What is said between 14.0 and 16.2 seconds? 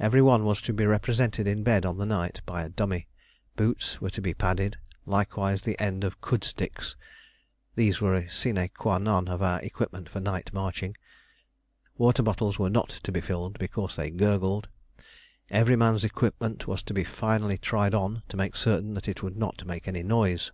gurgled; every man's